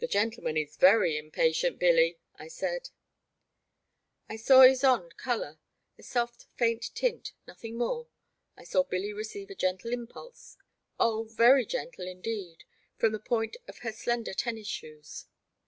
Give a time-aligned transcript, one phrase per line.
[0.00, 2.90] '*The gentleman is very impatient, Billy,*' I said.
[4.28, 4.54] The Black Water.
[4.64, 5.58] 1 33 I saw Ysonde colour—
[5.98, 8.08] a soft faint tint, nothing more;
[8.56, 10.56] I saw Billy receive a gentle impulse—
[10.98, 12.64] oh, very gentle indeed,
[12.96, 15.26] from the point of her slender tennis shoes.